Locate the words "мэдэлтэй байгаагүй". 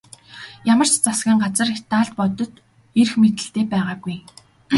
3.21-4.17